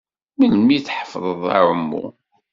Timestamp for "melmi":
0.37-0.71